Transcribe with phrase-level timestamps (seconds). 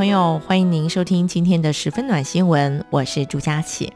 [0.00, 3.92] 朋友，欢迎您收听今天的十分暖新闻，我是朱佳琪。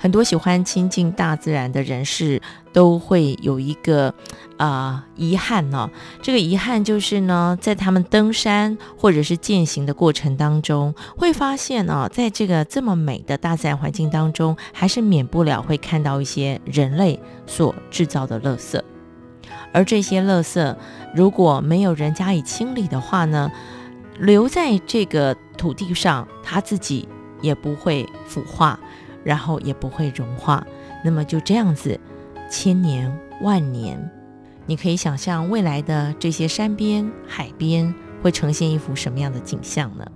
[0.00, 4.12] 很多喜欢亲近大自然的人士都会有一个
[4.56, 5.88] 啊、遗憾呢、
[6.22, 18.82] 这个遗憾就是呢，在他们登山或者是健行的过程当中，会发现呢、在这个这么美的大自然环境当中，还是免不了会看到一些人类所制造的垃圾，
[19.72, 20.74] 而这些垃圾
[21.14, 23.52] 如果没有人加以清理的话呢，
[24.18, 27.08] 留在这个土地上，它自己
[27.40, 28.78] 也不会腐化，
[29.24, 30.66] 然后也不会融化。
[31.04, 31.98] 那么就这样子，
[32.50, 34.10] 千年万年，
[34.66, 40.06] 你可以想象未来的这些山边、海边会呈现一幅什么样的景象呢？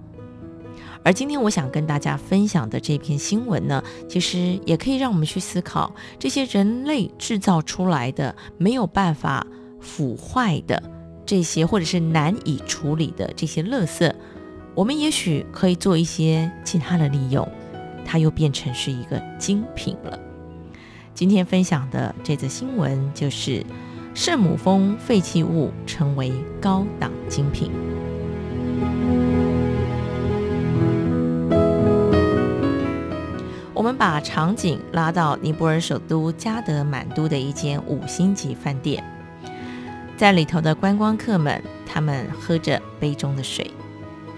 [1.03, 9.47] 而今天我想跟大家分享的这篇新闻呢，其实也可以让我们去思考这些人类制造出来的没有办法
[9.81, 10.83] 腐坏的。
[11.31, 14.13] 这些或者是难以处理的这些垃圾，
[14.75, 17.49] 我们也许可以做一些其他的利用，
[18.05, 20.19] 它又变成是一个精品了。
[21.15, 23.65] 今天分享的这则新闻就是
[24.13, 27.71] 圣母峰废弃物成为高档精品。
[33.73, 39.05] 我们把场景拉到尼泊尔首都加德满都的一间五星级饭店。
[40.21, 43.71] 在里头的观光客们，他们喝着杯中的水，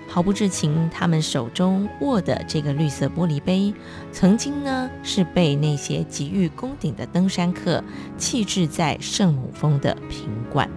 [0.06, 0.88] 毫不知情。
[0.92, 3.74] 他们手中握的这个绿色玻璃杯，
[4.12, 7.82] 曾经呢是被那些急于攻顶的登山客
[8.16, 10.70] 弃置在圣母峰的瓶罐。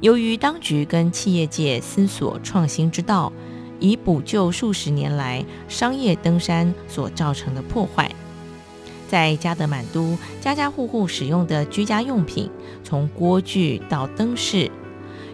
[0.00, 3.30] 由于当局跟企业界思索创新之道，
[3.78, 8.10] 以补救数十年来商业登山所造成的破坏。
[9.12, 12.50] 在加德满都，家家户户使用的居家用品，
[12.82, 14.70] 从锅具到灯饰，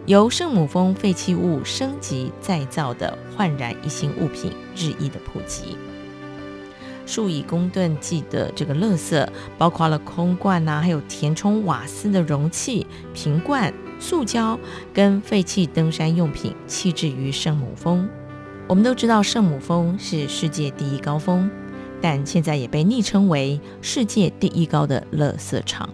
[0.04, 5.76] 由圣母峰废弃物升级再造的焕然一新物品，日益的普及。
[7.06, 9.24] 数以公吨计的这个垃圾，
[9.56, 12.84] 包括了空罐呐、还有填充瓦斯的容器、
[13.14, 14.58] 瓶罐、塑胶
[14.92, 18.08] 跟废弃登山用品，弃置于圣母峰。
[18.66, 21.48] 我们都知道，圣母峰是世界第一高峰。
[22.00, 25.88] 但现在也被昵称为世界第一高的垃圾场。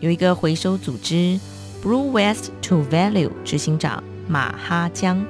[0.00, 1.38] 有一个回收组织
[1.82, 5.24] Blue West to Value 执行长马哈江，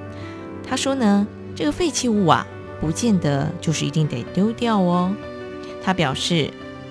[0.67, 2.47] 他说呢，这个废弃物啊，
[2.81, 5.15] 不见得就是一定得丢掉哦。
[5.83, 6.51] 他表示，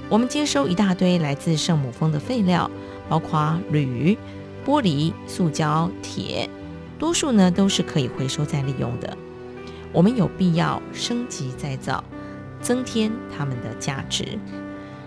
[0.09, 2.69] 我们接收一大堆来自圣母峰的废料，
[3.09, 4.17] 包括铝、
[4.65, 6.49] 玻璃、塑胶、铁，
[6.99, 9.17] 多数呢都是可以回收再利用的。
[9.91, 12.03] 我们有必要升级再造。
[12.63, 14.39] 增添他们的价值。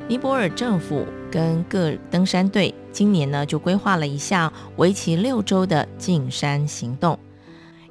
[0.07, 7.19] 尼泊尔政府跟各登山队今年呢就规划了一项为期六周的进山行动。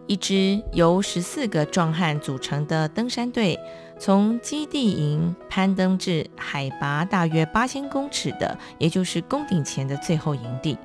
[0.07, 3.59] 一支由十四个壮汉组成的登山队，
[3.99, 10.77] 从基地营攀登至海拔大约八千公尺的，也就是攻顶前的最后营地，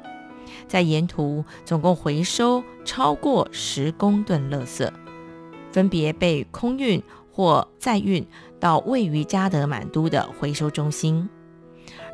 [0.66, 4.90] 在沿途总共回收超过十公吨垃圾，
[5.70, 8.26] 分别被空运或载运。
[8.60, 11.28] 到位于加德满都的回收中心，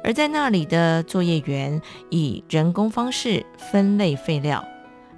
[0.04, 4.64] 而在那里的作业员以人工方式分类废料，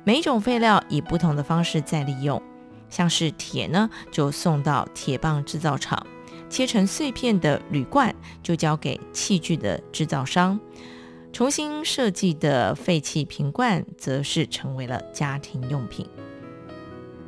[0.04, 2.42] 每种废料以不同的方式再利用。
[2.88, 6.06] 像是铁呢，就送到铁棒制造厂，
[6.48, 10.58] 切成碎片的铝罐就交给器具的制造商，
[11.30, 16.08] 重新设计的废弃瓶罐则是成为了家庭用品。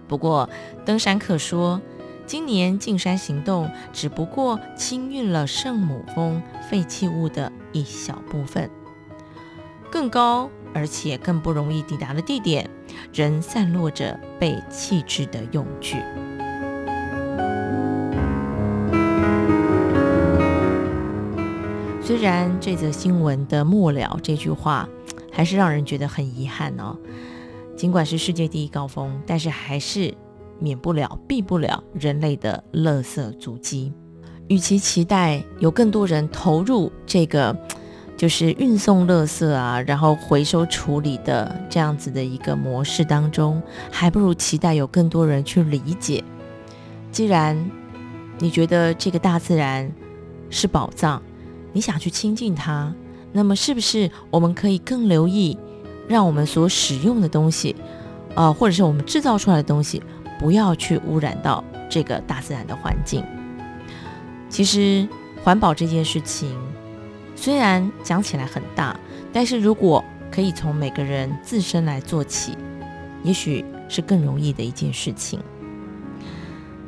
[0.09, 0.49] 不过，
[0.87, 1.79] 登山客说。
[2.31, 6.41] 今年进山行动只不过清运了圣母峰
[6.71, 8.71] 废弃物的一小部分，
[9.91, 12.71] 更高而且更不容易抵达的地点，
[13.13, 15.97] 仍散落着被弃置的用具。
[22.01, 24.89] 虽然这则新闻的末了这句话
[25.33, 26.97] 还是让人觉得很遗憾哦，
[27.77, 30.15] 尽管是世界第一高峰，但是还是。
[30.61, 33.93] 免不了、避不了人类的垃圾足迹。
[34.49, 37.57] 与其期待有更多人投入这个，
[38.17, 46.23] 就是运送垃圾啊，然后回收处理的这样子的一个模式当中，还不如期待有更多人去理解。
[47.13, 47.71] 既然
[48.39, 49.91] 你觉得这个大自然
[50.51, 51.23] 是宝藏，
[51.73, 52.93] 你想去亲近它，
[53.33, 55.57] 那么是不是我们可以更留意，
[56.09, 57.77] 让我们所使用的东西，
[58.35, 60.03] 呃，或者是我们制造出来的东西，
[60.41, 63.23] 不要去污染到这个大自然的环境？
[64.49, 65.07] 其实
[65.45, 66.57] 环保这件事情，
[67.37, 68.99] 虽然讲起来很大，
[69.35, 70.03] 但是如果
[70.33, 72.57] 可以从每个人自身来做起，
[73.23, 75.39] 也许是更容易的一件事情。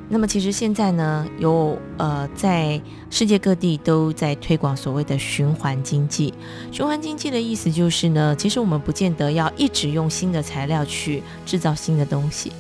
[0.09, 6.33] 那么，其实现在呢，有呃，在世界各地都在推广所谓的循环经济。
[6.71, 12.53] 循环经济的意思就是呢，其实我们不见得要一直用新的材料去制造新的东西，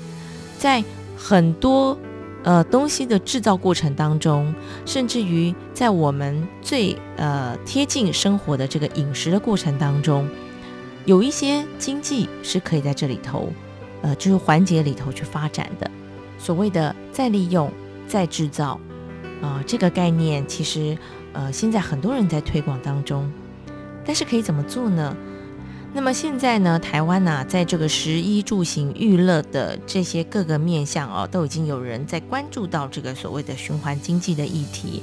[0.62, 0.84] 在
[1.16, 1.98] 很多
[2.44, 4.54] 呃东西的制造过程当中，
[4.86, 10.28] 甚至于在我们最呃贴近生活的这个饮食的过程当中，
[11.04, 13.52] 有一些经济是可以在这里头，
[14.02, 15.90] 呃，就是环节里头去发展的。
[16.38, 17.68] 所谓的再利用、
[18.06, 18.78] 再制造，
[19.40, 20.96] 啊、这个概念其实，
[21.32, 23.28] 呃，现在很多人在推广当中，
[24.04, 25.16] 但是可以怎么做呢？
[25.94, 35.02] 那么现在呢，台湾呢、在这个食衣住行娱乐的这些各个面向哦，都已经有人在关注到这个所谓的循环经济的议题。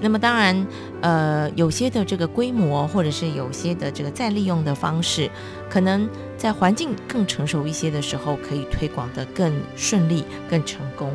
[0.00, 0.66] 那么当然，
[1.02, 5.30] 呃，有些的这个规模，或者是有些的这个再利用的方式，
[5.68, 6.08] 可能
[6.38, 11.12] 在环境更成熟一些的时候，可以推广得更顺利、更成功。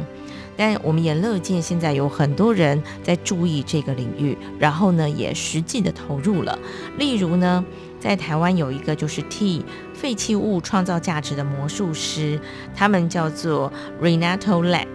[0.58, 6.58] 但我们也乐见现在有很多人在注意这个领域，然后呢，也实际的投入了。
[6.98, 7.64] 例如呢，
[8.00, 9.64] 在台湾有一个就是替
[9.94, 12.40] 废弃物创造价值的魔术师，
[12.76, 13.72] 他们叫做
[14.02, 14.88] Renato Lab。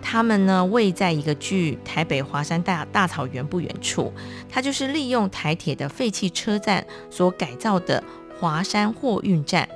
[0.00, 4.12] 他们呢，位在一个距台北华山大大草原不远处，
[4.48, 8.02] 它就是利用台铁的废弃车站所改造的
[8.38, 9.68] 华山货运站。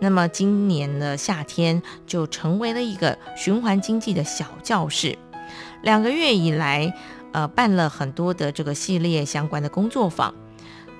[0.00, 5.18] 那么今年的夏天就成为了一个循环经济的小教室。
[5.82, 6.92] 两个月以来，
[7.32, 10.34] 呃，办了很多的这个系列相关的工作坊，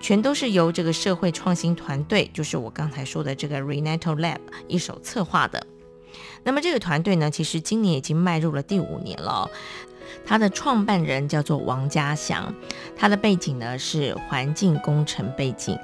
[0.00, 5.66] 全都是由这个社会创新团队，就是我刚才说的这个 Renato Lab 一手策划的。
[6.44, 9.50] 那么这个团队呢，其实今年已经迈入了第五年了。
[10.24, 12.54] 他的创办人叫做王家祥，
[12.96, 15.78] 他的背景呢是环境工程背景。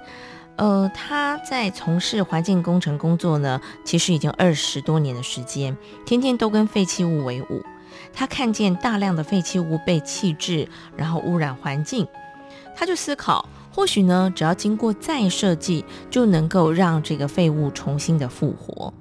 [0.57, 7.63] 呃，他在从事环境工程工作呢，其实已经二十多年的时间，天天都跟废弃物为伍。
[8.13, 12.07] 他看见大量的废弃物被弃置，然后污染环境，
[12.77, 18.95] 他就思考，或许呢，只要经过再设计，就能够让这个废物重新的复活。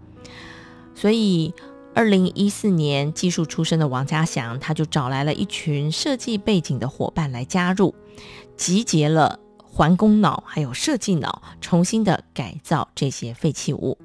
[0.96, 1.54] 所以，
[1.94, 7.94] 二零一四年技术出身的王家祥，他就找来了一群设计背景的伙伴来加入，
[8.58, 9.40] 集结了
[9.74, 13.98] 环工脑还有设计脑，重新的改造这些废弃物。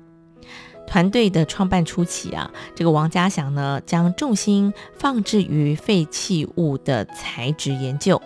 [0.87, 8.23] 团队的创办初期啊，这个王家祥呢，将重心放置于废弃物的材质研究。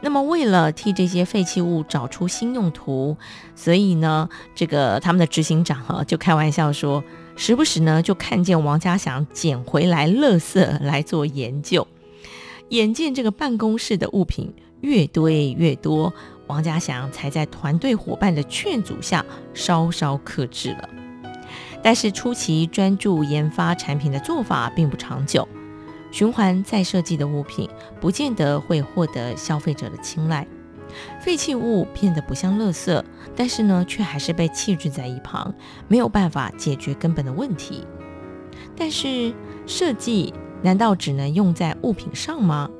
[0.00, 3.16] 那么，为了替这些废弃物找出新用途，
[3.54, 7.04] 所以呢，这个他们的执行长哈、啊、就开玩笑说。
[7.36, 11.86] 时不时呢，就看见王家祥捡回来垃圾来做研究。
[12.68, 16.12] 眼见这个办公室的物品越堆越多，
[16.46, 20.88] 王家祥才在团队伙伴的劝阻下稍稍克制了。
[21.82, 25.46] 但是初期专注研发产品的做法并不长久，
[26.10, 27.68] 循环再设计的物品
[28.00, 30.46] 不见得会获得消费者的青睐。
[31.20, 33.02] 废弃物变得不像垃圾，
[33.34, 35.52] 但是呢，却还是被弃置在一旁，
[35.88, 37.86] 没有办法解决根本的问题。
[38.76, 39.34] 但是
[39.66, 40.32] 设计
[40.62, 42.70] 难道只能用在物品上吗？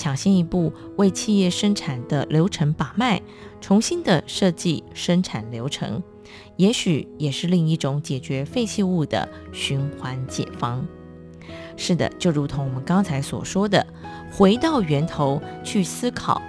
[0.00, 3.20] 抢先一步为企业生产的流程把脉，
[3.60, 6.02] 重新的设计生产流程，
[6.56, 10.86] 也许也是另一种解决废弃物的循环解方。
[11.76, 13.86] 是的，就如同我们刚才所说的，
[14.32, 16.40] 回到源头去思考。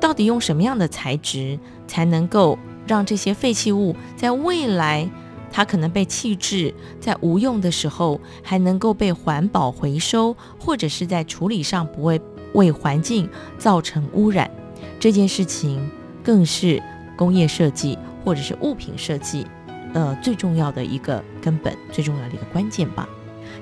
[0.00, 5.10] 到底用什么样的材质才能够让这些废弃物在未来
[5.52, 12.18] 它可能被弃置，在无用的时候还能够被环保回收，或者是在处理上不会
[12.54, 14.50] 为环境造成污染？
[14.98, 15.90] 这件事情
[16.22, 16.82] 更是
[17.16, 19.46] 工业设计或者是物品设计，
[19.94, 23.08] 呃，最重要的一个根本，最重要的一个关键吧。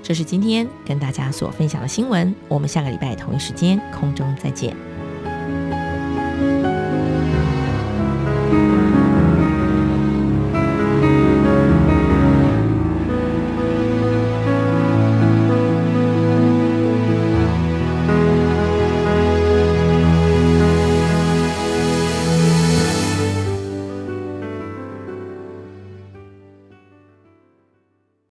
[0.02, 4.74] 这是今天跟大家所分享的新闻，我们下个礼拜同一时间空中再见。